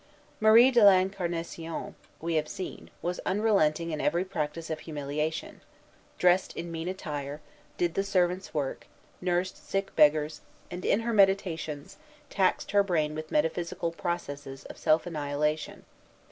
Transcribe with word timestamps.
Marie 0.39 0.71
de 0.71 0.83
l'Incarnation, 0.83 1.93
we 2.19 2.33
have 2.33 2.47
seen, 2.47 2.89
was 3.03 3.19
unrelenting 3.23 3.91
in 3.91 4.01
every 4.01 4.25
practice 4.25 4.71
of 4.71 4.79
humiliation; 4.79 5.61
dressed 6.17 6.57
in 6.57 6.71
mean 6.71 6.87
attire, 6.87 7.39
did 7.77 7.93
the 7.93 8.03
servants' 8.03 8.51
work, 8.51 8.87
nursed 9.21 9.57
sick 9.63 9.95
beggars, 9.95 10.41
and, 10.71 10.85
in 10.85 11.01
her 11.01 11.13
meditations, 11.13 11.97
taxed 12.31 12.71
her 12.71 12.81
brain 12.81 13.13
with 13.13 13.29
metaphysical 13.29 13.91
processes 13.91 14.65
of 14.65 14.77
self 14.79 15.05
annihilation. 15.05 15.85